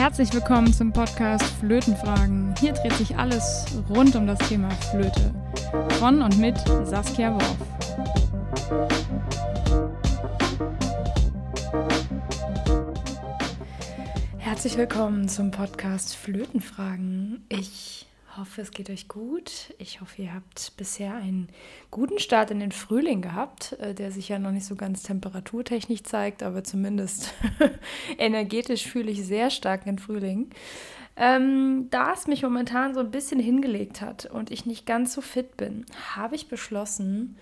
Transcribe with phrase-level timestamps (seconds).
[0.00, 2.54] Herzlich willkommen zum Podcast Flötenfragen.
[2.58, 5.34] Hier dreht sich alles rund um das Thema Flöte.
[5.98, 7.56] Von und mit Saskia Worf.
[14.38, 17.44] Herzlich willkommen zum Podcast Flötenfragen.
[17.50, 18.06] Ich
[18.40, 19.74] hoffe, es geht euch gut.
[19.78, 21.48] Ich hoffe, ihr habt bisher einen
[21.90, 26.02] guten Start in den Frühling gehabt, äh, der sich ja noch nicht so ganz temperaturtechnisch
[26.02, 27.32] zeigt, aber zumindest
[28.18, 30.50] energetisch fühle ich sehr stark den Frühling.
[31.16, 35.20] Ähm, da es mich momentan so ein bisschen hingelegt hat und ich nicht ganz so
[35.20, 37.36] fit bin, habe ich beschlossen,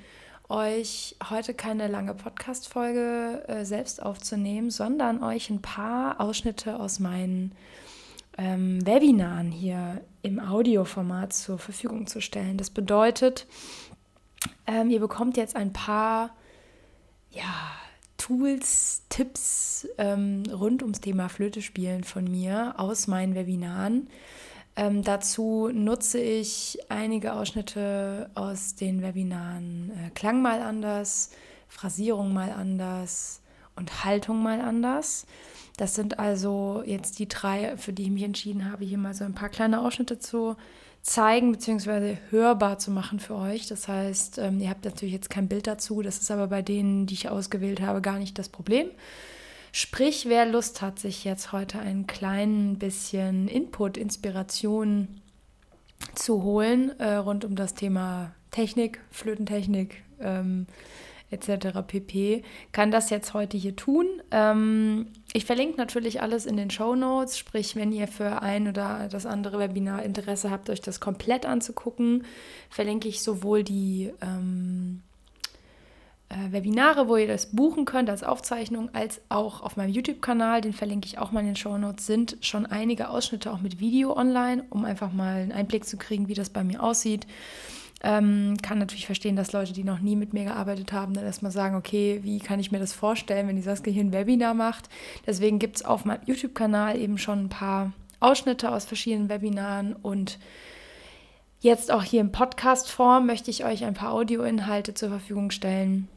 [0.49, 7.52] euch heute keine lange Podcast-Folge äh, selbst aufzunehmen, sondern euch ein paar Ausschnitte aus meinen
[8.38, 12.56] ähm, Webinaren hier im Audioformat zur Verfügung zu stellen.
[12.56, 13.46] Das bedeutet,
[14.66, 16.30] ähm, ihr bekommt jetzt ein paar
[17.30, 17.73] ja,
[18.16, 24.09] Tools, Tipps ähm, rund ums Thema Flöte spielen von mir aus meinen Webinaren.
[24.76, 31.30] Ähm, dazu nutze ich einige Ausschnitte aus den Webinaren äh, Klang mal anders,
[31.66, 33.41] Phrasierung mal anders
[33.74, 35.26] und Haltung mal anders.
[35.79, 39.24] Das sind also jetzt die drei, für die ich mich entschieden habe, hier mal so
[39.24, 40.57] ein paar kleine Ausschnitte zu
[41.02, 42.16] zeigen bzw.
[42.30, 43.68] hörbar zu machen für euch.
[43.68, 46.02] Das heißt, ähm, ihr habt natürlich jetzt kein Bild dazu.
[46.02, 48.88] Das ist aber bei denen, die ich ausgewählt habe, gar nicht das Problem.
[49.70, 55.20] Sprich, wer Lust hat, sich jetzt heute ein klein bisschen Input, Inspiration
[56.16, 60.66] zu holen äh, rund um das Thema Technik, Flötentechnik, ähm,
[61.30, 61.79] etc.
[61.87, 62.43] pp.
[62.73, 64.06] Kann das jetzt heute hier tun.
[64.31, 69.09] Ähm, ich verlinke natürlich alles in den Show Notes, sprich, wenn ihr für ein oder
[69.10, 72.25] das andere Webinar Interesse habt, euch das komplett anzugucken,
[72.70, 75.03] verlinke ich sowohl die ähm,
[76.31, 80.72] äh, Webinare, wo ihr das buchen könnt als Aufzeichnung, als auch auf meinem YouTube-Kanal, den
[80.72, 84.16] verlinke ich auch mal in den Show Notes, sind schon einige Ausschnitte auch mit Video
[84.16, 87.26] online, um einfach mal einen Einblick zu kriegen, wie das bei mir aussieht.
[88.00, 91.50] Ähm, kann natürlich verstehen, dass Leute, die noch nie mit mir gearbeitet haben, dann erstmal
[91.50, 94.88] sagen, okay, wie kann ich mir das vorstellen, wenn die Saskia hier ein Webinar macht.
[95.26, 100.38] Deswegen gibt es auf meinem YouTube-Kanal eben schon ein paar Ausschnitte aus verschiedenen Webinaren und
[101.60, 106.09] jetzt auch hier in Podcast-Form möchte ich euch ein paar Audioinhalte zur Verfügung stellen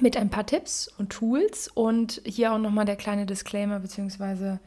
[0.00, 4.58] mit ein paar Tipps und Tools und hier auch nochmal der kleine Disclaimer beziehungsweise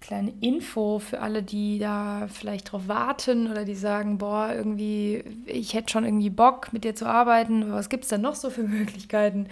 [0.00, 5.74] kleine Info für alle, die da vielleicht drauf warten oder die sagen, boah, irgendwie, ich
[5.74, 7.70] hätte schon irgendwie Bock, mit dir zu arbeiten.
[7.72, 9.46] Was gibt es denn noch so für Möglichkeiten?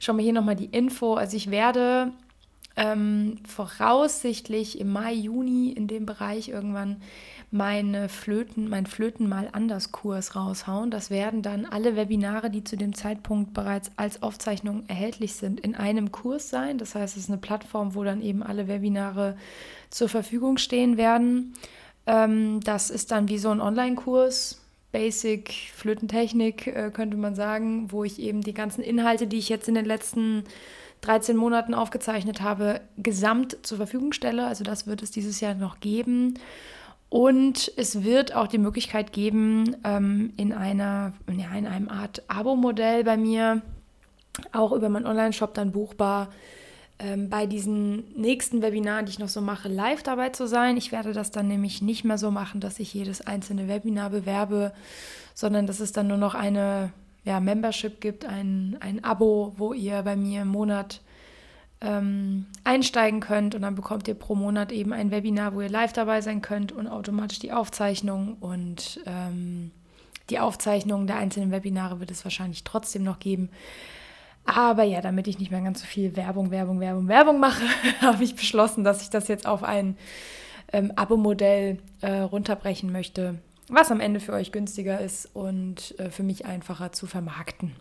[0.00, 1.14] Schauen wir hier nochmal die Info.
[1.14, 2.12] Also ich werde
[2.76, 7.00] ähm, voraussichtlich im Mai, Juni in dem Bereich irgendwann
[7.54, 10.90] meine Flöten, mein Flöten mal anders Kurs raushauen.
[10.90, 15.76] Das werden dann alle Webinare, die zu dem Zeitpunkt bereits als Aufzeichnung erhältlich sind, in
[15.76, 16.78] einem Kurs sein.
[16.78, 19.36] Das heißt, es ist eine Plattform, wo dann eben alle Webinare
[19.88, 21.54] zur Verfügung stehen werden.
[22.08, 24.60] Ähm, das ist dann wie so ein Online-Kurs,
[24.90, 29.68] Basic Flötentechnik, äh, könnte man sagen, wo ich eben die ganzen Inhalte, die ich jetzt
[29.68, 30.42] in den letzten
[31.02, 34.44] 13 Monaten aufgezeichnet habe, gesamt zur Verfügung stelle.
[34.44, 36.34] Also das wird es dieses Jahr noch geben.
[37.14, 43.04] Und es wird auch die Möglichkeit geben, ähm, in, einer, ja, in einem Art Abo-Modell
[43.04, 43.62] bei mir,
[44.50, 46.32] auch über meinen Online-Shop dann buchbar,
[46.98, 50.76] ähm, bei diesen nächsten Webinaren, die ich noch so mache, live dabei zu sein.
[50.76, 54.72] Ich werde das dann nämlich nicht mehr so machen, dass ich jedes einzelne Webinar bewerbe,
[55.34, 56.90] sondern dass es dann nur noch eine
[57.24, 61.00] ja, Membership gibt, ein, ein Abo, wo ihr bei mir im Monat
[61.84, 65.92] ähm, einsteigen könnt und dann bekommt ihr pro Monat eben ein Webinar, wo ihr live
[65.92, 69.70] dabei sein könnt und automatisch die Aufzeichnung und ähm,
[70.30, 73.50] die Aufzeichnung der einzelnen Webinare wird es wahrscheinlich trotzdem noch geben.
[74.46, 77.64] Aber ja, damit ich nicht mehr ganz so viel Werbung, Werbung, Werbung, Werbung mache,
[78.00, 79.96] habe ich beschlossen, dass ich das jetzt auf ein
[80.72, 83.36] ähm, Abo-Modell äh, runterbrechen möchte
[83.68, 87.72] was am Ende für euch günstiger ist und äh, für mich einfacher zu vermarkten.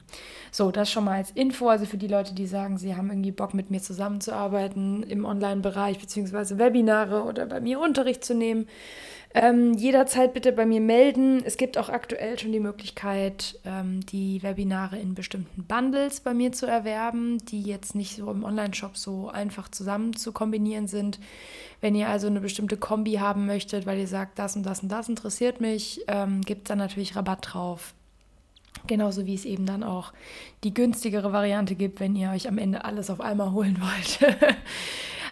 [0.51, 3.31] So, das schon mal als Info, also für die Leute, die sagen, sie haben irgendwie
[3.31, 8.67] Bock mit mir zusammenzuarbeiten im Online-Bereich beziehungsweise Webinare oder bei mir Unterricht zu nehmen.
[9.35, 11.41] Ähm, jederzeit bitte bei mir melden.
[11.43, 16.51] Es gibt auch aktuell schon die Möglichkeit, ähm, die Webinare in bestimmten Bundles bei mir
[16.51, 21.19] zu erwerben, die jetzt nicht so im Online-Shop so einfach zusammen zu kombinieren sind.
[21.83, 24.89] Wenn ihr also eine bestimmte Kombi haben möchtet, weil ihr sagt, das und das und
[24.89, 27.93] das interessiert mich, ähm, gibt es dann natürlich Rabatt drauf.
[28.87, 30.13] Genauso wie es eben dann auch
[30.63, 34.33] die günstigere Variante gibt, wenn ihr euch am Ende alles auf einmal holen wollt.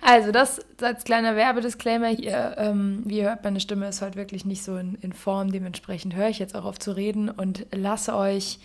[0.01, 2.56] also das als kleiner Werbedisclaimer hier.
[2.57, 5.53] Ähm, wie ihr hört, meine Stimme ist heute wirklich nicht so in, in Form.
[5.53, 8.59] Dementsprechend höre ich jetzt auch auf zu reden und lasse euch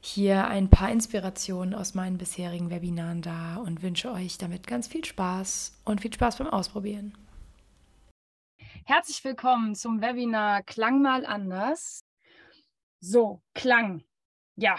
[0.00, 5.04] hier ein paar Inspirationen aus meinen bisherigen Webinaren da und wünsche euch damit ganz viel
[5.04, 7.14] Spaß und viel Spaß beim Ausprobieren.
[8.88, 12.06] Herzlich willkommen zum Webinar Klang mal anders.
[13.00, 14.02] So, Klang.
[14.56, 14.78] Ja,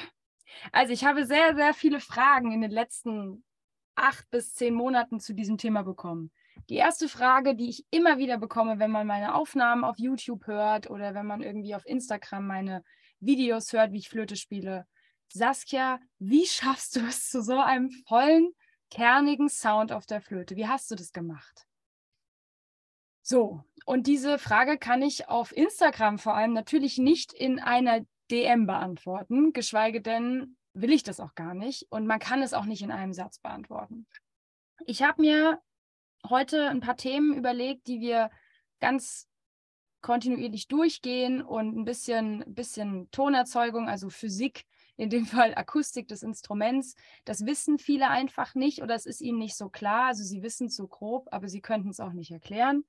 [0.71, 3.43] also ich habe sehr, sehr viele Fragen in den letzten
[3.93, 6.31] acht bis zehn Monaten zu diesem Thema bekommen.
[6.69, 10.89] Die erste Frage, die ich immer wieder bekomme, wenn man meine Aufnahmen auf YouTube hört
[10.89, 12.83] oder wenn man irgendwie auf Instagram meine
[13.19, 14.87] Videos hört, wie ich Flöte spiele.
[15.31, 18.55] Saskia, wie schaffst du es zu so einem vollen,
[18.89, 20.55] kernigen Sound auf der Flöte?
[20.55, 21.67] Wie hast du das gemacht?
[23.21, 28.65] So, und diese Frage kann ich auf Instagram vor allem natürlich nicht in einer DM
[28.65, 32.81] beantworten, geschweige denn will ich das auch gar nicht und man kann es auch nicht
[32.81, 34.07] in einem Satz beantworten.
[34.85, 35.61] Ich habe mir
[36.27, 38.29] heute ein paar Themen überlegt, die wir
[38.79, 39.27] ganz
[40.01, 44.65] kontinuierlich durchgehen und ein bisschen, bisschen Tonerzeugung, also Physik,
[44.95, 46.95] in dem Fall Akustik des Instruments.
[47.25, 50.07] Das wissen viele einfach nicht oder es ist ihnen nicht so klar.
[50.07, 52.85] Also sie wissen es so grob, aber sie könnten es auch nicht erklären.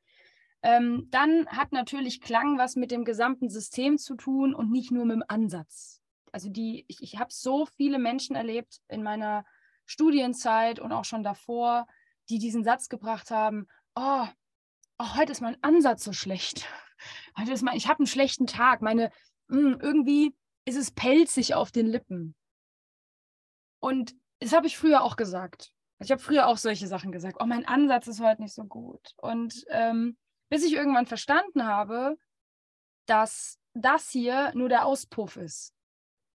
[0.63, 5.05] Ähm, dann hat natürlich Klang was mit dem gesamten System zu tun und nicht nur
[5.07, 6.01] mit dem Ansatz.
[6.33, 9.45] Also die, ich, ich habe so viele Menschen erlebt in meiner
[9.87, 11.87] Studienzeit und auch schon davor,
[12.29, 14.27] die diesen Satz gebracht haben, oh,
[14.99, 16.67] oh heute ist mein Ansatz so schlecht.
[17.35, 18.83] Heute ist mein, ich habe einen schlechten Tag.
[18.83, 19.11] Meine,
[19.49, 20.37] mh, hm, irgendwie
[20.67, 22.35] ist es pelzig auf den Lippen.
[23.79, 25.73] Und das habe ich früher auch gesagt.
[25.99, 27.39] Ich habe früher auch solche Sachen gesagt.
[27.41, 29.15] Oh, mein Ansatz ist heute nicht so gut.
[29.17, 30.19] Und ähm,
[30.51, 32.19] bis ich irgendwann verstanden habe,
[33.07, 35.73] dass das hier nur der Auspuff ist.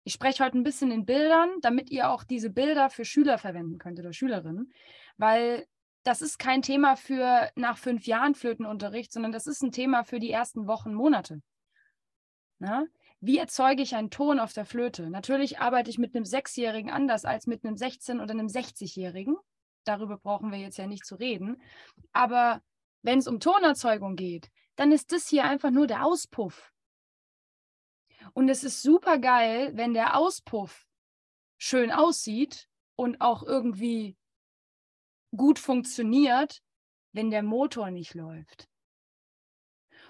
[0.04, 3.78] Ich spreche heute ein bisschen in Bildern, damit ihr auch diese Bilder für Schüler verwenden
[3.78, 4.72] könnt oder Schülerinnen,
[5.18, 5.68] weil
[6.04, 10.20] das ist kein Thema für nach fünf Jahren Flötenunterricht, sondern das ist ein Thema für
[10.20, 11.42] die ersten Wochen, Monate.
[12.60, 12.86] Na?
[13.20, 15.10] Wie erzeuge ich einen Ton auf der Flöte?
[15.10, 19.36] Natürlich arbeite ich mit einem Sechsjährigen anders als mit einem 16- oder einem 60-Jährigen.
[19.84, 21.60] Darüber brauchen wir jetzt ja nicht zu reden.
[22.12, 22.62] Aber
[23.06, 26.74] wenn es um Tonerzeugung geht, dann ist das hier einfach nur der Auspuff.
[28.34, 30.88] Und es ist super geil, wenn der Auspuff
[31.58, 34.18] schön aussieht und auch irgendwie
[35.38, 36.64] gut funktioniert,
[37.12, 38.68] wenn der Motor nicht läuft.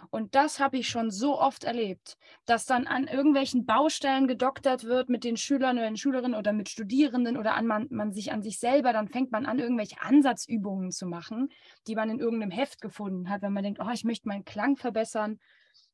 [0.10, 5.10] Und das habe ich schon so oft erlebt, dass dann an irgendwelchen Baustellen gedoktert wird
[5.10, 8.42] mit den Schülern oder den Schülerinnen oder mit Studierenden oder an man, man sich an
[8.42, 11.50] sich selber, dann fängt man an, irgendwelche Ansatzübungen zu machen,
[11.88, 14.76] die man in irgendeinem Heft gefunden hat, wenn man denkt, oh, ich möchte meinen Klang
[14.78, 15.40] verbessern,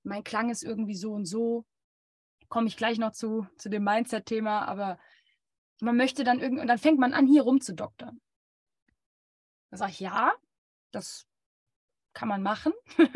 [0.03, 1.65] mein Klang ist irgendwie so und so.
[2.49, 4.97] Komme ich gleich noch zu, zu dem Mindset-Thema, aber
[5.79, 8.19] man möchte dann irgendwie, und dann fängt man an, hier rumzudoktern.
[9.71, 10.33] Da sage ich, ja,
[10.91, 11.25] das
[12.13, 12.73] kann man machen.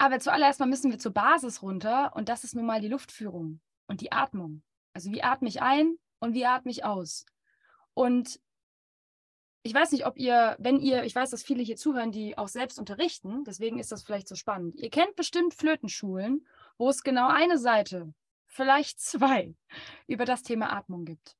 [0.00, 3.60] Aber zuallererst mal müssen wir zur Basis runter und das ist nun mal die Luftführung
[3.86, 4.62] und die Atmung.
[4.94, 7.26] Also wie atme ich ein und wie atme ich aus?
[7.92, 8.40] Und
[9.62, 12.48] ich weiß nicht, ob ihr, wenn ihr, ich weiß, dass viele hier zuhören, die auch
[12.48, 14.74] selbst unterrichten, deswegen ist das vielleicht so spannend.
[14.76, 16.46] Ihr kennt bestimmt Flötenschulen,
[16.78, 18.14] wo es genau eine Seite,
[18.46, 19.54] vielleicht zwei,
[20.06, 21.36] über das Thema Atmung gibt.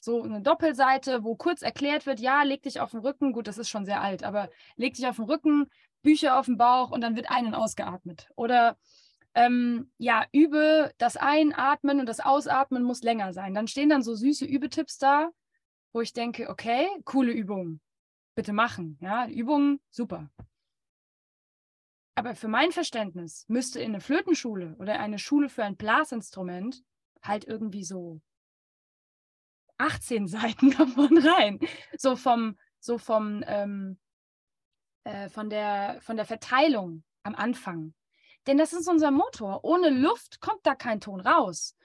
[0.00, 3.58] So eine Doppelseite, wo kurz erklärt wird, ja, leg dich auf den Rücken, gut, das
[3.58, 5.70] ist schon sehr alt, aber leg dich auf den Rücken,
[6.02, 8.28] Bücher auf dem Bauch und dann wird ein- und ausgeatmet.
[8.36, 8.76] Oder
[9.34, 13.54] ähm, ja, übe das Einatmen und das Ausatmen muss länger sein.
[13.54, 15.30] Dann stehen dann so süße Übetipps da,
[15.92, 17.80] wo ich denke, okay, coole Übung,
[18.34, 18.98] bitte machen.
[19.00, 20.30] Ja, Übungen, super.
[22.14, 26.82] Aber für mein Verständnis müsste in eine Flötenschule oder eine Schule für ein Blasinstrument
[27.22, 28.22] halt irgendwie so
[29.76, 31.60] 18 Seiten davon rein.
[31.98, 33.98] So vom, so vom, ähm,
[35.06, 37.94] äh, von, der, von der Verteilung am Anfang.
[38.46, 39.64] Denn das ist unser Motor.
[39.64, 41.76] Ohne Luft kommt da kein Ton raus.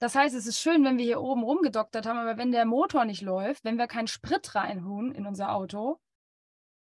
[0.00, 3.04] Das heißt, es ist schön, wenn wir hier oben rumgedoktert haben, aber wenn der Motor
[3.04, 6.00] nicht läuft, wenn wir keinen Sprit reinholen in unser Auto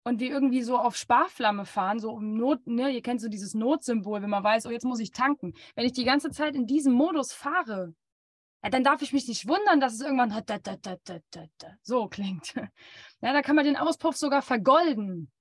[0.04, 3.54] und wir irgendwie so auf Sparflamme fahren, so um Not, ne, ihr kennt so dieses
[3.54, 5.54] Notsymbol, wenn man weiß, oh, jetzt muss ich tanken.
[5.76, 7.94] Wenn ich die ganze Zeit in diesem Modus fahre,
[8.62, 10.34] ja, dann darf ich mich nicht wundern, dass es irgendwann
[11.82, 12.56] so klingt.
[13.22, 15.32] Ja, da kann man den Auspuff sogar vergolden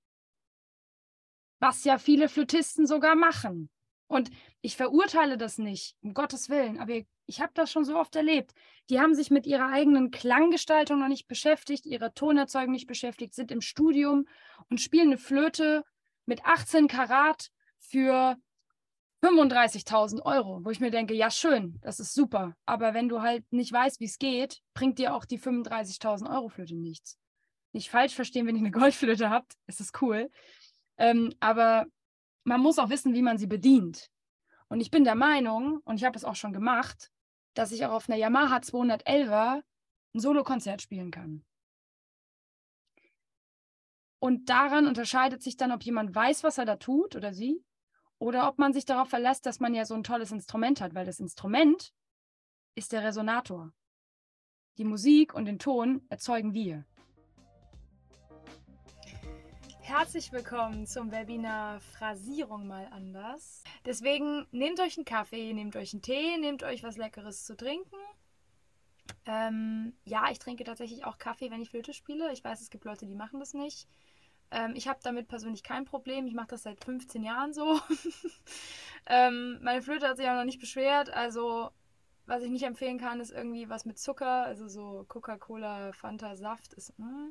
[1.59, 3.71] was ja viele Flötisten sogar machen.
[4.09, 6.95] Und ich verurteile das nicht, um Gottes Willen, aber
[7.27, 8.53] ich habe das schon so oft erlebt.
[8.89, 13.51] Die haben sich mit ihrer eigenen Klanggestaltung noch nicht beschäftigt, ihrer Tonerzeugung nicht beschäftigt, sind
[13.51, 14.27] im Studium
[14.71, 15.85] und spielen eine Flöte
[16.25, 18.37] mit 18 Karat für
[19.23, 23.45] 35.000 Euro, wo ich mir denke, ja schön, das ist super, aber wenn du halt
[23.51, 27.19] nicht weißt, wie es geht, bringt dir auch die 35.000 Euro Flöte nichts.
[27.73, 30.31] Nicht falsch verstehen, wenn ihr eine Goldflöte habt, ist das cool.
[30.99, 31.87] Ähm, aber
[32.45, 34.11] man muss auch wissen, wie man sie bedient.
[34.69, 37.11] Und ich bin der Meinung, und ich habe es auch schon gemacht,
[37.55, 39.63] dass ich auch auf einer Yamaha 211er
[40.15, 41.45] ein Solokonzert spielen kann.
[44.19, 47.65] Und daran unterscheidet sich dann, ob jemand weiß, was er da tut oder sie,
[48.19, 51.05] oder ob man sich darauf verlässt, dass man ja so ein tolles Instrument hat, weil
[51.05, 51.93] das Instrument
[52.75, 53.73] ist der Resonator.
[54.79, 56.85] Die Musik und den Ton erzeugen wir.
[59.99, 63.65] Herzlich willkommen zum Webinar Phrasierung mal anders.
[63.87, 67.97] Deswegen nehmt euch einen Kaffee, nehmt euch einen Tee, nehmt euch was Leckeres zu trinken.
[69.25, 72.31] Ähm, ja, ich trinke tatsächlich auch Kaffee, wenn ich Flöte spiele.
[72.35, 73.89] Ich weiß, es gibt Leute, die machen das nicht.
[74.51, 76.27] Ähm, ich habe damit persönlich kein Problem.
[76.27, 77.81] Ich mache das seit 15 Jahren so.
[79.07, 81.09] ähm, meine Flöte hat sich auch noch nicht beschwert.
[81.09, 81.71] Also,
[82.27, 84.45] was ich nicht empfehlen kann, ist irgendwie was mit Zucker.
[84.45, 86.99] Also so Coca-Cola, Fanta, Saft ist.
[86.99, 87.31] Mm.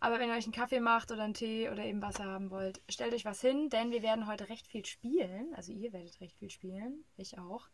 [0.00, 2.80] Aber wenn ihr euch einen Kaffee macht oder einen Tee oder eben Wasser haben wollt,
[2.88, 5.54] stellt euch was hin, denn wir werden heute recht viel spielen.
[5.54, 7.04] Also ihr werdet recht viel spielen.
[7.18, 7.68] Ich auch.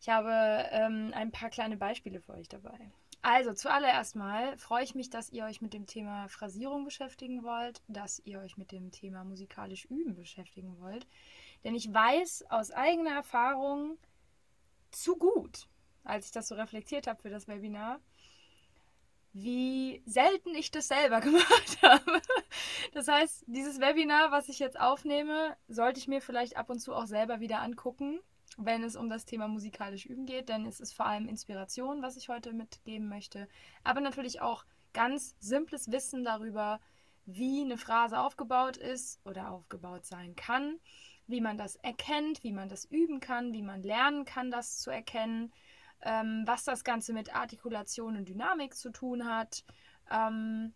[0.00, 2.92] Ich habe ähm, ein paar kleine Beispiele für euch dabei.
[3.22, 7.80] Also zuallererst mal freue ich mich, dass ihr euch mit dem Thema Phrasierung beschäftigen wollt,
[7.88, 11.06] dass ihr euch mit dem Thema musikalisch üben beschäftigen wollt.
[11.64, 13.96] Denn ich weiß aus eigener Erfahrung
[14.90, 15.66] zu gut,
[16.04, 17.98] als ich das so reflektiert habe für das Webinar,
[19.34, 22.22] wie selten ich das selber gemacht habe.
[22.94, 26.94] Das heißt, dieses Webinar, was ich jetzt aufnehme, sollte ich mir vielleicht ab und zu
[26.94, 28.20] auch selber wieder angucken
[28.56, 32.16] wenn es um das Thema musikalisch üben geht, denn es ist vor allem Inspiration, was
[32.16, 33.48] ich heute mitgeben möchte,
[33.82, 36.80] aber natürlich auch ganz simples Wissen darüber,
[37.26, 40.78] wie eine Phrase aufgebaut ist oder aufgebaut sein kann,
[41.26, 44.90] wie man das erkennt, wie man das üben kann, wie man lernen kann, das zu
[44.90, 45.52] erkennen,
[46.00, 49.64] was das Ganze mit Artikulation und Dynamik zu tun hat,
[50.10, 50.74] ähm,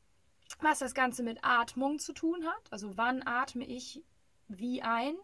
[0.60, 4.02] was das Ganze mit Atmung zu tun hat, also wann atme ich
[4.48, 5.14] wie ein,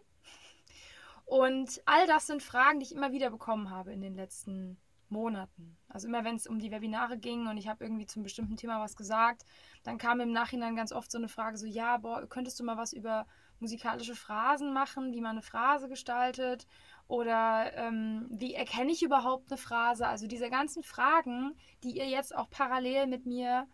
[1.25, 4.77] und all das sind Fragen, die ich immer wieder bekommen habe in den letzten
[5.09, 5.77] Monaten.
[5.87, 8.81] Also immer wenn es um die Webinare ging und ich habe irgendwie zum bestimmten Thema
[8.81, 9.45] was gesagt,
[9.83, 12.77] dann kam im Nachhinein ganz oft so eine Frage so, ja, boah, könntest du mal
[12.77, 13.25] was über
[13.59, 16.67] musikalische Phrasen machen, wie man eine Phrase gestaltet
[17.07, 20.07] oder ähm, wie erkenne ich überhaupt eine Phrase?
[20.07, 23.67] Also diese ganzen Fragen, die ihr jetzt auch parallel mit mir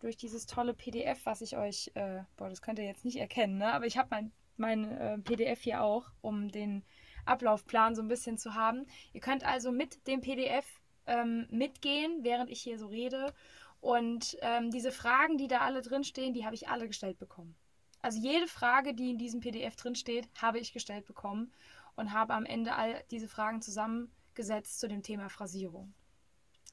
[0.00, 3.58] durch dieses tolle PDF, was ich euch, äh, boah, das könnt ihr jetzt nicht erkennen,
[3.58, 3.72] ne?
[3.72, 6.82] aber ich habe mein mein äh, PDF hier auch, um den
[7.26, 8.86] Ablaufplan so ein bisschen zu haben.
[9.12, 10.64] Ihr könnt also mit dem PDF
[11.06, 13.32] ähm, mitgehen, während ich hier so rede.
[13.80, 17.54] Und ähm, diese Fragen, die da alle drinstehen, die habe ich alle gestellt bekommen.
[18.02, 21.52] Also jede Frage, die in diesem PDF drinsteht, habe ich gestellt bekommen
[21.96, 25.94] und habe am Ende all diese Fragen zusammengesetzt zu dem Thema Phrasierung.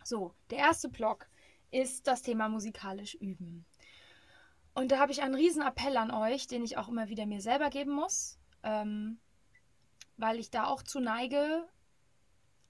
[0.04, 1.28] So, der erste Block
[1.72, 3.66] ist das Thema musikalisch üben.
[4.76, 7.42] Und da habe ich einen riesen Appell an euch, den ich auch immer wieder mir
[7.42, 9.20] selber geben muss, ähm,
[10.18, 11.68] weil ich da auch zu neige,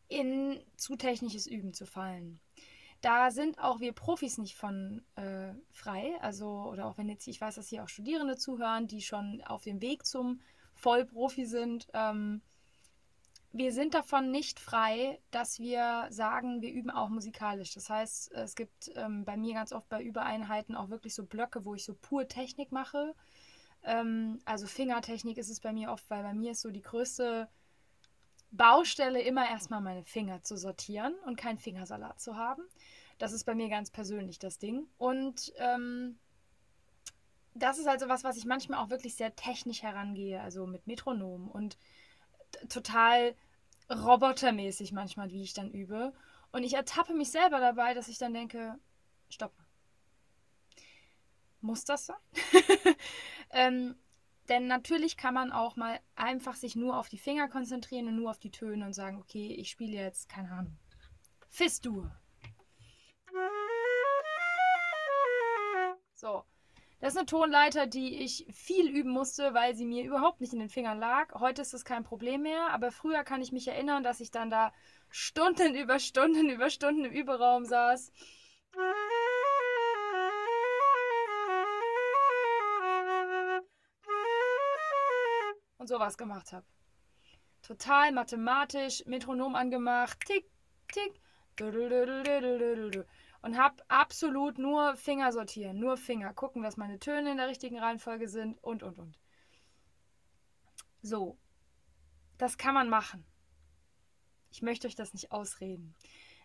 [0.07, 2.39] in zu technisches Üben zu fallen.
[3.01, 6.17] Da sind auch wir Profis nicht von äh, frei.
[6.21, 9.63] Also, oder auch wenn jetzt, ich weiß, dass hier auch Studierende zuhören, die schon auf
[9.63, 10.39] dem Weg zum
[10.75, 11.87] Vollprofi sind.
[11.93, 12.41] Ähm,
[13.51, 17.73] wir sind davon nicht frei, dass wir sagen, wir üben auch musikalisch.
[17.73, 21.65] Das heißt, es gibt ähm, bei mir ganz oft bei Übereinheiten auch wirklich so Blöcke,
[21.65, 23.13] wo ich so pur Technik mache.
[23.83, 27.49] Ähm, also Fingertechnik ist es bei mir oft, weil bei mir ist so die größte
[28.51, 32.63] Baustelle immer erstmal meine Finger zu sortieren und keinen Fingersalat zu haben.
[33.17, 34.87] Das ist bei mir ganz persönlich das Ding.
[34.97, 36.17] Und ähm,
[37.55, 41.49] das ist also was, was ich manchmal auch wirklich sehr technisch herangehe, also mit Metronom
[41.49, 41.77] und
[42.69, 43.35] total
[43.89, 46.13] robotermäßig manchmal, wie ich dann übe.
[46.51, 48.77] Und ich ertappe mich selber dabei, dass ich dann denke,
[49.29, 49.53] stopp.
[51.61, 52.17] Muss das sein?
[53.53, 53.95] ähm,
[54.49, 58.29] denn natürlich kann man auch mal einfach sich nur auf die Finger konzentrieren und nur
[58.29, 60.77] auf die Töne und sagen, okay, ich spiele jetzt, keine Ahnung,
[61.49, 62.11] Fistur.
[66.13, 66.43] So,
[66.99, 70.59] das ist eine Tonleiter, die ich viel üben musste, weil sie mir überhaupt nicht in
[70.59, 71.33] den Fingern lag.
[71.37, 74.49] Heute ist das kein Problem mehr, aber früher kann ich mich erinnern, dass ich dann
[74.49, 74.73] da
[75.09, 78.11] Stunden über Stunden über Stunden im Überraum saß.
[85.83, 86.65] Und sowas gemacht habe.
[87.61, 90.49] Total mathematisch, Metronom angemacht, tick,
[90.87, 91.19] tick,
[93.41, 97.77] und habe absolut nur Finger sortieren, nur Finger, gucken, dass meine Töne in der richtigen
[97.79, 99.19] Reihenfolge sind und, und, und.
[101.01, 101.37] So,
[102.37, 103.25] das kann man machen.
[104.53, 105.95] Ich möchte euch das nicht ausreden.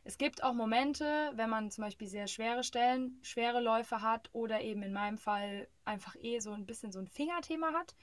[0.03, 4.63] Es gibt auch Momente, wenn man zum Beispiel sehr schwere Stellen, schwere Läufe hat oder
[4.63, 7.95] eben in meinem Fall einfach eh so ein bisschen so ein Fingerthema hat,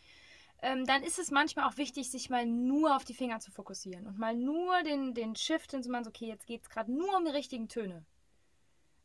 [0.62, 4.08] ähm, dann ist es manchmal auch wichtig, sich mal nur auf die Finger zu fokussieren
[4.08, 7.26] und mal nur den, den Shift hinzumachen, so, okay, jetzt geht es gerade nur um
[7.26, 8.06] die richtigen Töne.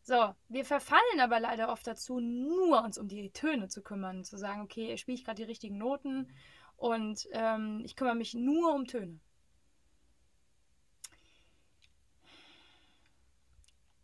[0.02, 4.38] So, wir verfallen aber leider oft dazu, nur uns um die Töne zu kümmern, zu
[4.38, 6.32] sagen, okay, spiele ich gerade die richtigen Noten
[6.76, 9.20] und ähm, ich kümmere mich nur um Töne.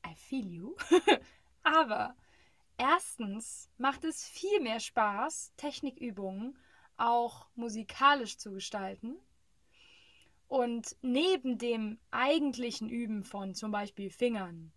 [0.07, 0.77] I feel you.
[1.63, 2.15] aber
[2.77, 6.57] erstens macht es viel mehr Spaß, Technikübungen
[6.97, 9.17] auch musikalisch zu gestalten.
[10.49, 14.73] Und neben dem eigentlichen Üben von zum Beispiel Fingern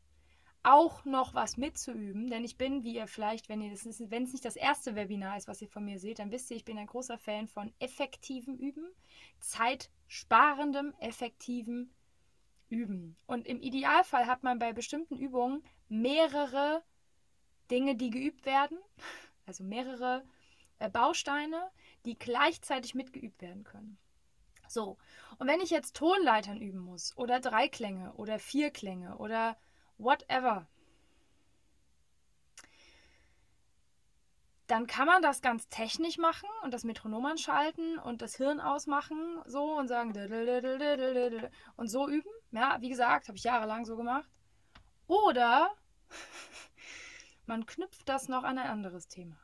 [0.64, 4.34] auch noch was mitzuüben, denn ich bin, wie ihr vielleicht, wenn ihr das wenn es
[4.34, 6.78] nicht das erste Webinar ist, was ihr von mir seht, dann wisst ihr, ich bin
[6.78, 8.86] ein großer Fan von effektivem Üben,
[9.40, 11.90] zeitsparendem, effektivem
[12.68, 13.16] Üben.
[13.26, 16.84] Und im Idealfall hat man bei bestimmten Übungen mehrere
[17.72, 18.78] Dinge, die geübt werden,
[19.46, 20.26] also mehrere
[20.80, 21.72] äh, Bausteine,
[22.06, 23.98] die gleichzeitig mitgeübt werden können.
[24.68, 24.98] So,
[25.40, 29.58] und wenn ich jetzt Tonleitern üben muss oder Dreiklänge oder Vierklänge oder
[29.98, 30.68] whatever,
[34.68, 39.42] dann kann man das ganz technisch machen und das Metronom anschalten und das Hirn ausmachen
[39.46, 40.14] so und sagen
[41.76, 42.30] und so üben.
[42.52, 44.30] Ja, wie gesagt, habe ich jahrelang so gemacht.
[45.08, 45.74] Oder
[47.48, 49.38] man knüpft das noch an ein anderes Thema.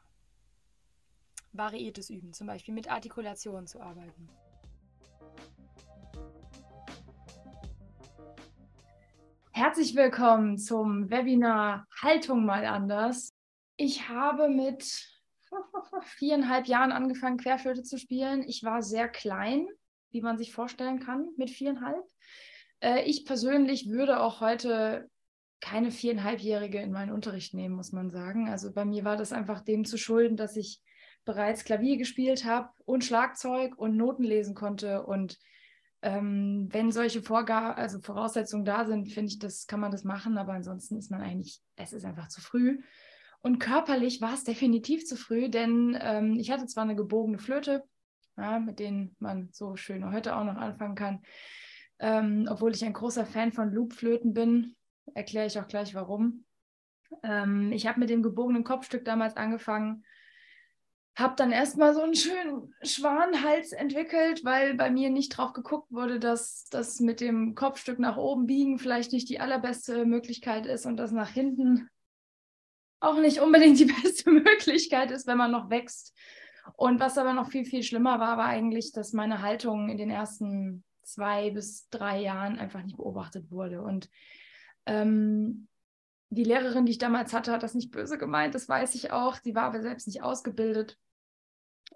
[1.57, 4.29] Variiertes Üben, zum Beispiel mit Artikulationen zu arbeiten.
[9.51, 13.33] Herzlich willkommen zum Webinar Haltung mal anders.
[13.77, 15.07] Ich habe mit
[16.17, 18.43] viereinhalb Jahren angefangen, Querflöte zu spielen.
[18.47, 19.67] Ich war sehr klein,
[20.11, 22.03] wie man sich vorstellen kann, mit viereinhalb.
[22.81, 25.09] Äh, ich persönlich würde auch heute
[25.61, 28.49] keine viereinhalbjährige in meinen Unterricht nehmen, muss man sagen.
[28.49, 30.81] Also bei mir war das einfach dem zu schulden, dass ich
[31.25, 35.37] bereits Klavier gespielt habe und Schlagzeug und Noten lesen konnte und
[36.05, 40.37] ähm, wenn solche Vorgaben, also Voraussetzungen da sind, finde ich, das kann man das machen,
[40.37, 42.79] aber ansonsten ist man eigentlich, es ist einfach zu früh.
[43.41, 47.83] Und körperlich war es definitiv zu früh, denn ähm, ich hatte zwar eine gebogene Flöte,
[48.37, 51.21] ja, mit denen man so schön heute auch noch anfangen kann,
[51.97, 54.75] ähm, obwohl ich ein großer Fan von Loopflöten bin,
[55.15, 56.45] erkläre ich auch gleich warum.
[57.23, 60.03] Ähm, ich habe mit dem gebogenen Kopfstück damals angefangen
[61.15, 66.19] habe dann erstmal so einen schönen Schwanenhals entwickelt, weil bei mir nicht drauf geguckt wurde,
[66.19, 70.97] dass das mit dem Kopfstück nach oben biegen vielleicht nicht die allerbeste Möglichkeit ist und
[70.97, 71.89] das nach hinten
[72.99, 76.13] auch nicht unbedingt die beste Möglichkeit ist, wenn man noch wächst.
[76.75, 80.09] Und was aber noch viel, viel schlimmer war, war eigentlich, dass meine Haltung in den
[80.09, 83.81] ersten zwei bis drei Jahren einfach nicht beobachtet wurde.
[83.81, 84.09] Und
[84.85, 85.67] ähm,
[86.29, 89.35] die Lehrerin, die ich damals hatte, hat das nicht böse gemeint, das weiß ich auch.
[89.35, 90.97] Sie war aber selbst nicht ausgebildet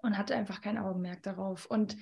[0.02, 1.66] und hatte einfach kein Augenmerk darauf.
[1.66, 1.96] Und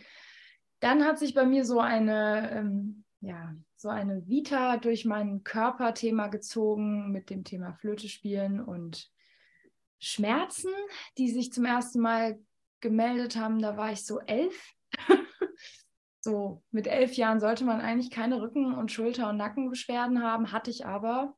[0.80, 6.28] dann hat sich bei mir so eine, ähm, ja, so eine Vita durch mein Körperthema
[6.28, 9.10] gezogen mit dem Thema Flöte spielen und
[10.00, 10.70] Schmerzen,
[11.16, 12.38] die sich zum ersten Mal
[12.80, 13.60] gemeldet haben.
[13.60, 14.72] Da war ich so elf.
[16.20, 20.70] so mit elf Jahren sollte man eigentlich keine Rücken- und Schulter- und Nackenbeschwerden haben, hatte
[20.70, 21.36] ich aber.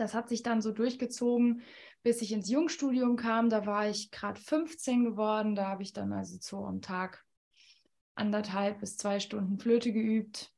[0.00, 1.62] Das hat sich dann so durchgezogen
[2.02, 3.50] bis ich ins Jungstudium kam.
[3.50, 5.54] Da war ich gerade 15 geworden.
[5.54, 7.24] Da habe ich dann also so am Tag
[8.14, 10.52] anderthalb bis zwei Stunden Flöte geübt.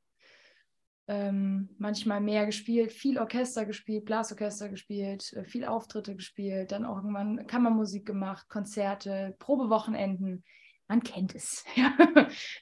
[1.08, 6.96] Ähm, manchmal mehr gespielt, viel Orchester gespielt, Blasorchester gespielt, äh, viel Auftritte gespielt, dann auch
[6.96, 10.44] irgendwann Kammermusik gemacht, Konzerte, Probewochenenden.
[10.86, 11.64] Man kennt es.
[11.74, 11.92] Ja.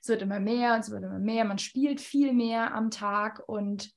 [0.00, 1.44] es wird immer mehr es wird immer mehr.
[1.44, 3.92] Man spielt viel mehr am Tag und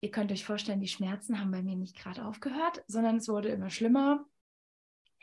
[0.00, 3.48] ihr könnt euch vorstellen, die Schmerzen haben bei mir nicht gerade aufgehört, sondern es wurde
[3.48, 4.24] immer schlimmer.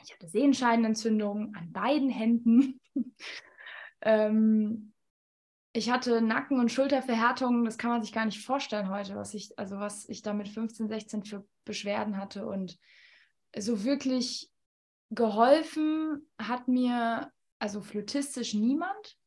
[0.03, 2.79] Ich hatte Sehenscheidenentzündungen an beiden Händen.
[4.01, 4.93] ähm,
[5.73, 9.57] ich hatte Nacken- und Schulterverhärtungen, das kann man sich gar nicht vorstellen heute, was ich,
[9.59, 12.45] also was ich da mit 15, 16 für Beschwerden hatte.
[12.45, 12.77] Und
[13.57, 14.51] so wirklich
[15.09, 19.17] geholfen hat mir also flötistisch niemand.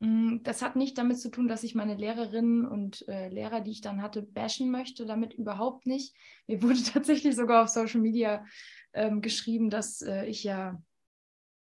[0.00, 3.70] Mm, das hat nicht damit zu tun, dass ich meine Lehrerinnen und äh, Lehrer, die
[3.70, 5.06] ich dann hatte, bashen möchte.
[5.06, 6.14] Damit überhaupt nicht.
[6.46, 8.44] Mir wurde tatsächlich sogar auf Social Media
[8.92, 10.82] ähm, geschrieben, dass äh, ich ja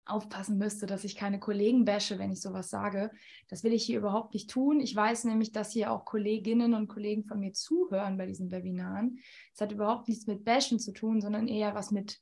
[0.05, 3.11] aufpassen müsste, dass ich keine Kollegen bashe, wenn ich sowas sage.
[3.49, 4.81] Das will ich hier überhaupt nicht tun.
[4.81, 9.21] Ich weiß nämlich, dass hier auch Kolleginnen und Kollegen von mir zuhören bei diesen Webinaren.
[9.55, 12.21] Es hat überhaupt nichts mit bashen zu tun, sondern eher was mit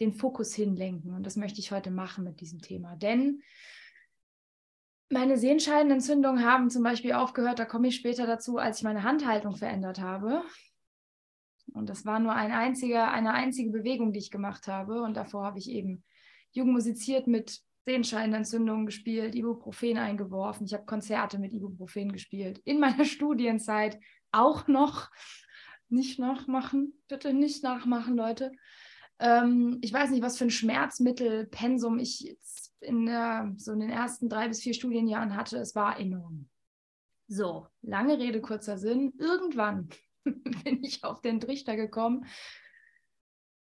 [0.00, 1.14] den Fokus hinlenken.
[1.14, 2.96] Und das möchte ich heute machen mit diesem Thema.
[2.96, 3.42] Denn
[5.10, 9.56] meine Sehenscheidenentzündungen haben zum Beispiel aufgehört, da komme ich später dazu, als ich meine Handhaltung
[9.56, 10.42] verändert habe.
[11.72, 15.02] Und das war nur ein einziger, eine einzige Bewegung, die ich gemacht habe.
[15.02, 16.04] Und davor habe ich eben
[16.52, 20.66] jung musiziert mit Sehenscheidenentzündungen gespielt, Ibuprofen eingeworfen.
[20.66, 22.60] Ich habe Konzerte mit Ibuprofen gespielt.
[22.64, 23.98] In meiner Studienzeit
[24.32, 25.10] auch noch
[25.88, 26.94] nicht nachmachen.
[27.08, 28.52] Bitte nicht nachmachen, Leute.
[29.18, 33.90] Ähm, ich weiß nicht, was für ein Schmerzmittelpensum ich jetzt in, der, so in den
[33.90, 35.58] ersten drei bis vier Studienjahren hatte.
[35.58, 36.48] Es war enorm.
[37.26, 39.12] So, lange Rede, kurzer Sinn.
[39.18, 39.88] Irgendwann
[40.24, 42.26] bin ich auf den Trichter gekommen,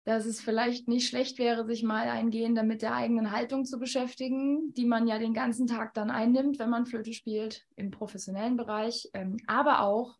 [0.04, 4.72] dass es vielleicht nicht schlecht wäre, sich mal eingehender mit der eigenen Haltung zu beschäftigen,
[4.74, 9.10] die man ja den ganzen Tag dann einnimmt, wenn man Flöte spielt im professionellen Bereich,
[9.12, 10.18] ähm, aber auch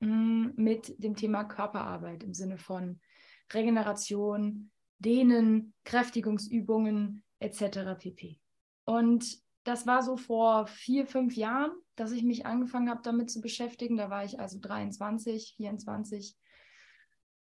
[0.00, 3.00] mh, mm, mit dem Thema Körperarbeit im Sinne von
[3.52, 7.96] Regeneration, Dehnen, Kräftigungsübungen etc.
[7.98, 8.38] pp.
[8.84, 13.40] Und das war so vor vier, fünf Jahren, dass ich mich angefangen habe, damit zu
[13.40, 13.96] beschäftigen.
[13.96, 16.36] Da war ich also 23, 24.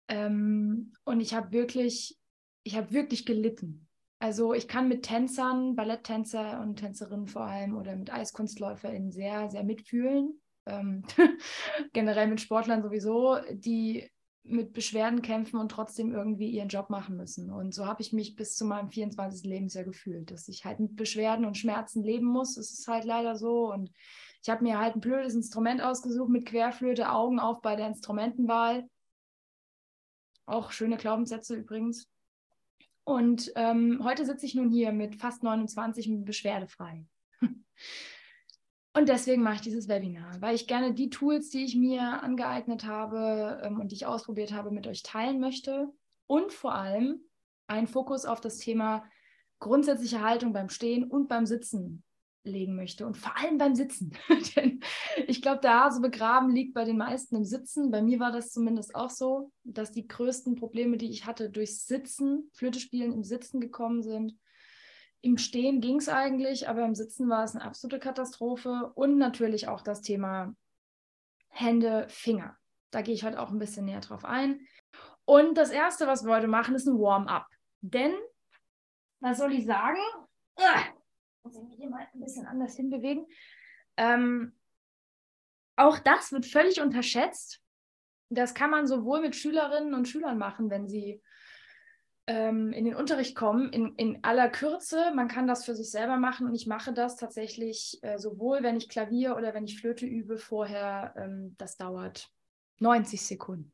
[0.08, 2.18] Ähm, und ich habe wirklich,
[2.64, 3.88] ich habe wirklich gelitten.
[4.20, 9.64] Also ich kann mit Tänzern, Balletttänzer und Tänzerinnen vor allem oder mit EiskunstläuferInnen sehr, sehr
[9.64, 10.42] mitfühlen.
[10.66, 11.04] Ähm,
[11.94, 14.10] generell mit Sportlern sowieso, die
[14.48, 17.52] mit Beschwerden kämpfen und trotzdem irgendwie ihren Job machen müssen.
[17.52, 19.44] Und so habe ich mich bis zu meinem 24.
[19.46, 22.58] Lebensjahr gefühlt, dass ich halt mit Beschwerden und Schmerzen leben muss.
[22.58, 23.72] Es ist halt leider so.
[23.72, 23.92] Und
[24.44, 28.88] ich habe mir halt ein blödes Instrument ausgesucht mit Querflöte, Augen auf bei der Instrumentenwahl.
[30.46, 32.08] Auch schöne Glaubenssätze übrigens.
[33.04, 37.06] Und ähm, heute sitze ich nun hier mit fast 29 und beschwerdefrei.
[38.96, 42.86] Und deswegen mache ich dieses Webinar, weil ich gerne die Tools, die ich mir angeeignet
[42.86, 45.90] habe ähm, und die ich ausprobiert habe, mit euch teilen möchte.
[46.28, 47.20] Und vor allem
[47.68, 49.04] einen Fokus auf das Thema
[49.60, 52.04] grundsätzliche Haltung beim Stehen und beim Sitzen
[52.46, 53.06] legen möchte.
[53.06, 54.14] Und vor allem beim Sitzen.
[54.56, 54.80] Denn
[55.28, 57.92] ich glaube, der Hase begraben liegt bei den meisten im Sitzen.
[57.92, 61.86] Bei mir war das zumindest auch so, dass die größten Probleme, die ich hatte, durchs
[61.86, 64.38] Sitzen, Flöte spielen im Sitzen gekommen sind.
[65.22, 68.92] Im Stehen ging es eigentlich, aber im Sitzen war es eine absolute Katastrophe.
[68.96, 70.56] Und natürlich auch das Thema
[71.50, 72.58] Hände, Finger.
[72.92, 74.68] Da gehe ich heute auch ein bisschen näher drauf ein.
[75.26, 77.48] Und das Erste, was wir heute machen, ist ein Warm-up.
[77.82, 78.14] Denn,
[79.20, 80.00] was soll ich sagen?
[81.44, 83.26] Muss ich mich hier mal ein bisschen anders hinbewegen.
[83.98, 84.54] Ähm,
[85.76, 87.62] auch das wird völlig unterschätzt.
[88.30, 91.22] Das kann man sowohl mit Schülerinnen und Schülern machen, wenn sie
[92.28, 95.12] ähm, in den Unterricht kommen, in, in aller Kürze.
[95.14, 98.78] Man kann das für sich selber machen und ich mache das tatsächlich äh, sowohl, wenn
[98.78, 101.14] ich Klavier oder wenn ich Flöte übe, vorher.
[101.18, 102.32] Ähm, das dauert
[102.80, 103.72] 90 Sekunden.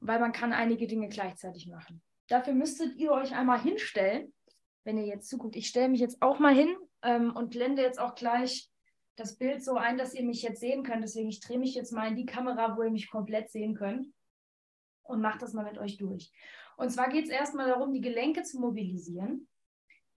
[0.00, 2.02] weil man kann einige Dinge gleichzeitig machen.
[2.28, 4.32] Dafür müsstet ihr euch einmal hinstellen,
[4.84, 5.56] wenn ihr jetzt zuguckt.
[5.56, 8.70] Ich stelle mich jetzt auch mal hin ähm, und blende jetzt auch gleich
[9.16, 11.02] das Bild so ein, dass ihr mich jetzt sehen könnt.
[11.02, 14.06] Deswegen, ich drehe mich jetzt mal in die Kamera, wo ihr mich komplett sehen könnt
[15.02, 16.30] und mache das mal mit euch durch.
[16.78, 19.48] Und zwar geht es erstmal darum, die Gelenke zu mobilisieren.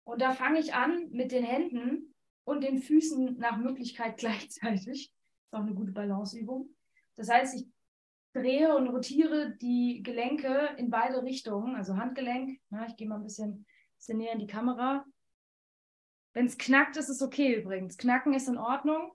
[0.04, 5.12] Und da fange ich an mit den Händen und den Füßen nach Möglichkeit gleichzeitig.
[5.12, 6.72] Ist auch eine gute Balanceübung.
[7.16, 7.66] Das heißt, ich
[8.32, 12.60] drehe und rotiere die Gelenke in beide Richtungen, also Handgelenk.
[12.70, 15.04] Ja, ich gehe mal ein bisschen, bisschen näher in die Kamera.
[16.32, 17.98] Wenn es knackt, ist es okay übrigens.
[17.98, 19.10] Knacken ist in Ordnung.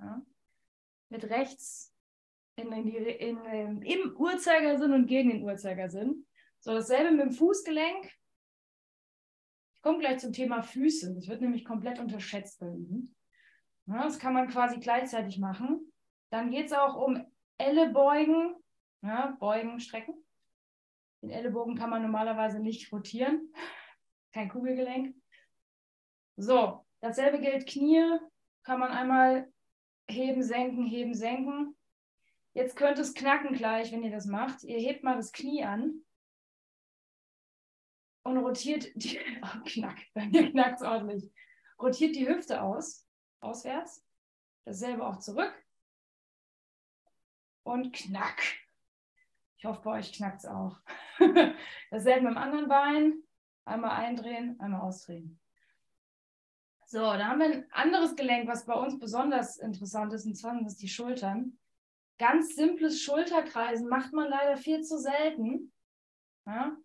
[0.00, 0.20] Ja.
[1.10, 1.94] Mit rechts
[2.56, 6.26] in, in die, in, im Uhrzeigersinn und gegen den Uhrzeigersinn.
[6.64, 8.08] So, dasselbe mit dem Fußgelenk.
[9.74, 11.12] Ich komme gleich zum Thema Füße.
[11.12, 13.16] Das wird nämlich komplett unterschätzt bei Ihnen.
[13.86, 15.92] Ja, das kann man quasi gleichzeitig machen.
[16.30, 17.26] Dann geht es auch um
[17.58, 18.54] Ellebeugen.
[19.02, 20.14] Ja, beugen, strecken.
[21.20, 23.52] Den Ellenbogen kann man normalerweise nicht rotieren.
[24.32, 25.16] Kein Kugelgelenk.
[26.36, 28.20] So, dasselbe gilt Knie.
[28.62, 29.52] Kann man einmal
[30.08, 31.76] heben, senken, heben, senken.
[32.54, 34.62] Jetzt könnte es knacken gleich, wenn ihr das macht.
[34.62, 36.04] Ihr hebt mal das Knie an
[38.24, 41.30] und rotiert die, oh, knack, bei mir knackt es ordentlich,
[41.80, 43.06] rotiert die Hüfte aus,
[43.40, 44.04] auswärts,
[44.64, 45.52] dasselbe auch zurück
[47.64, 48.42] und knack.
[49.56, 50.80] Ich hoffe, bei euch knackt es auch.
[51.90, 53.22] dasselbe mit dem anderen Bein,
[53.64, 55.38] einmal eindrehen, einmal ausdrehen.
[56.86, 60.54] So, da haben wir ein anderes Gelenk, was bei uns besonders interessant ist, und zwar
[60.54, 61.58] sind das die Schultern.
[62.18, 65.72] Ganz simples Schulterkreisen macht man leider viel zu selten.
[66.44, 66.76] Ja?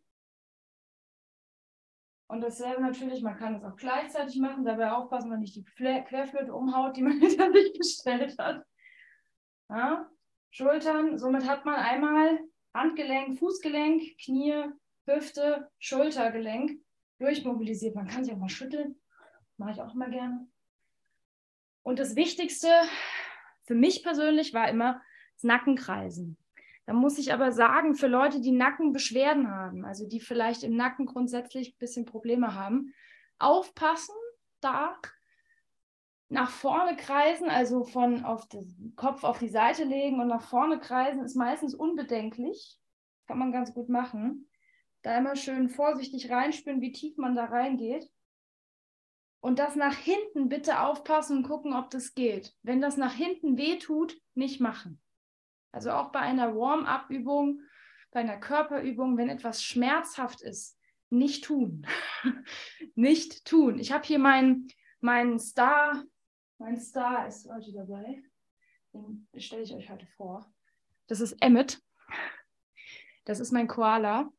[2.28, 6.54] Und dasselbe natürlich, man kann es auch gleichzeitig machen, dabei aufpassen, wenn nicht die Querflöte
[6.54, 8.66] umhaut, die man hinter sich gestellt hat.
[9.70, 10.10] Ja?
[10.52, 12.40] Schultern, somit hat man einmal
[12.74, 14.66] Handgelenk, Fußgelenk, Knie,
[15.06, 16.82] Hüfte, Schultergelenk
[17.20, 17.96] durchmobilisiert.
[17.96, 19.00] Man kann sich auch mal schütteln,
[19.58, 20.48] mache ich auch mal gerne.
[21.84, 22.68] Und das Wichtigste
[23.64, 25.02] für mich persönlich war immer
[25.36, 26.38] das Nackenkreisen.
[26.88, 31.06] Da muss ich aber sagen, für Leute, die Nackenbeschwerden haben, also die vielleicht im Nacken
[31.06, 32.94] grundsätzlich ein bisschen Probleme haben,
[33.40, 34.16] aufpassen
[34.62, 34.98] da.
[36.30, 40.80] nach vorne kreisen, also von auf den Kopf auf die Seite legen und nach vorne
[40.80, 42.80] kreisen, ist meistens unbedenklich.
[43.28, 44.50] Kann man ganz gut machen.
[45.02, 48.10] Da immer schön vorsichtig reinspüren, wie tief man da reingeht.
[49.42, 52.56] Und das nach hinten bitte aufpassen und gucken, ob das geht.
[52.64, 55.02] Wenn das nach hinten weh tut, nicht machen.
[55.72, 57.62] Also auch bei einer Warm-up-Übung,
[58.12, 60.78] bei einer Körperübung, wenn etwas schmerzhaft ist,
[61.10, 61.86] nicht tun.
[62.96, 63.80] nicht tun.
[63.80, 64.68] Ich habe hier meinen
[65.00, 66.04] mein Star,
[66.58, 68.24] mein Star ist heute dabei.
[68.94, 70.52] Den stelle ich euch heute vor.
[71.08, 71.82] Das ist Emmet.
[73.26, 74.32] Das ist mein Koala.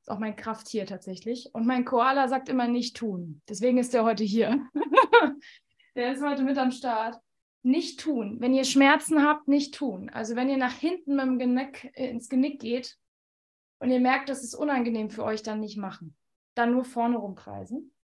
[0.00, 1.50] Ist auch mein Krafttier tatsächlich.
[1.54, 3.40] Und mein Koala sagt immer nicht tun.
[3.48, 4.68] Deswegen ist der heute hier.
[5.94, 7.18] der ist heute mit am Start.
[7.64, 8.36] Nicht tun.
[8.40, 10.10] Wenn ihr Schmerzen habt, nicht tun.
[10.10, 12.98] Also wenn ihr nach hinten mit dem Genick, äh, ins Genick geht
[13.78, 16.14] und ihr merkt, das ist unangenehm für euch, dann nicht machen.
[16.54, 17.94] Dann nur vorne rumkreisen.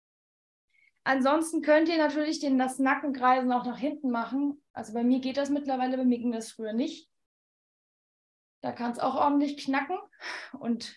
[1.05, 4.63] Ansonsten könnt ihr natürlich den, das Nackenkreisen auch nach hinten machen.
[4.73, 7.11] Also bei mir geht das mittlerweile, bei mir ging das früher nicht.
[8.63, 9.99] Da kann es auch ordentlich knacken.
[10.59, 10.97] Und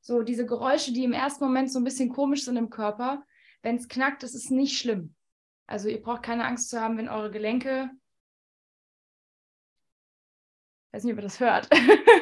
[0.00, 3.26] so diese Geräusche, die im ersten Moment so ein bisschen komisch sind im Körper,
[3.62, 5.15] wenn es knackt, das ist nicht schlimm.
[5.66, 7.90] Also ihr braucht keine Angst zu haben, wenn eure Gelenke,
[10.86, 11.68] ich weiß nicht, ob ihr das hört,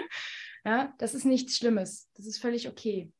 [0.64, 2.10] ja, das ist nichts Schlimmes.
[2.14, 3.12] Das ist völlig okay.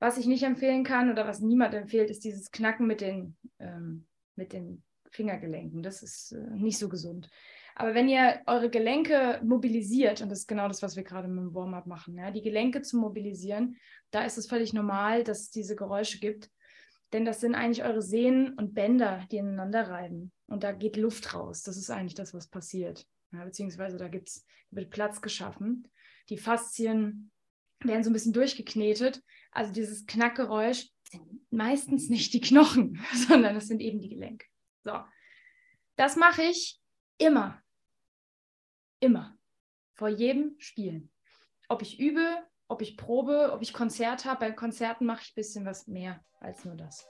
[0.00, 4.06] Was ich nicht empfehlen kann oder was niemand empfiehlt, ist dieses Knacken mit den, ähm,
[4.36, 5.82] mit den Fingergelenken.
[5.82, 7.28] Das ist äh, nicht so gesund.
[7.74, 11.38] Aber wenn ihr eure Gelenke mobilisiert, und das ist genau das, was wir gerade mit
[11.38, 13.76] dem Warm-up machen, ja, die Gelenke zu mobilisieren,
[14.10, 16.50] da ist es völlig normal, dass es diese Geräusche gibt.
[17.12, 20.32] Denn das sind eigentlich eure Sehnen und Bänder, die ineinander reiben.
[20.46, 21.62] Und da geht Luft raus.
[21.62, 23.06] Das ist eigentlich das, was passiert.
[23.32, 25.88] Ja, beziehungsweise da gibt's, wird Platz geschaffen.
[26.28, 27.30] Die Faszien
[27.80, 29.22] werden so ein bisschen durchgeknetet.
[29.50, 34.46] Also dieses Knackgeräusch sind meistens nicht die Knochen, sondern das sind eben die Gelenke.
[34.84, 34.98] So,
[35.96, 36.80] das mache ich
[37.18, 37.62] immer.
[39.00, 39.38] Immer.
[39.94, 41.10] Vor jedem Spielen.
[41.68, 44.40] Ob ich übe, ob ich probe, ob ich Konzert habe.
[44.40, 47.06] Bei Konzerten mache ich ein bisschen was mehr als nur das.